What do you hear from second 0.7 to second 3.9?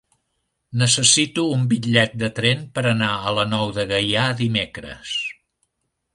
Necessito un bitllet de tren per anar a la Nou de